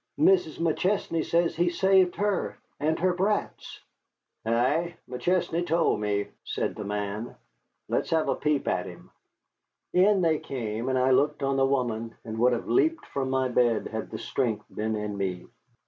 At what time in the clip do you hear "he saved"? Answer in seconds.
1.55-2.15